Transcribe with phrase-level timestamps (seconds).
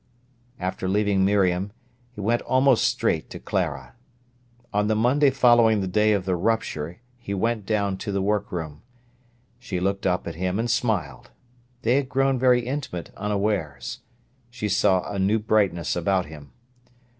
[0.59, 1.71] After leaving Miriam
[2.11, 3.93] he went almost straight to Clara.
[4.73, 8.51] On the Monday following the day of the rupture he went down to the work
[8.51, 8.81] room.
[9.59, 11.29] She looked up at him and smiled.
[11.83, 13.99] They had grown very intimate unawares.
[14.49, 16.51] She saw a new brightness about him.